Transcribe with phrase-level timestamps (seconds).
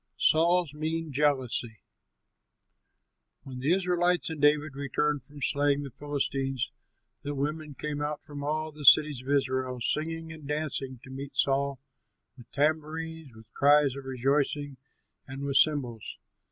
[0.17, 1.79] SAUL'S MEAN JEALOUSY
[3.43, 6.71] When the Israelites and David returned from slaying the Philistines,
[7.21, 11.37] the women came out from all the cities of Israel, singing and dancing, to meet
[11.37, 11.79] Saul
[12.35, 14.77] with tambourines, with cries of rejoicing,
[15.27, 16.17] and with cymbals.